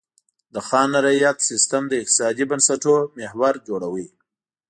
د 0.53 0.55
خان 0.67 0.89
رعیت 1.05 1.37
سیستم 1.49 1.83
د 1.87 1.93
اقتصادي 2.01 2.43
بنسټونو 2.51 3.01
محور 3.17 3.53
جوړاوه. 3.67 4.05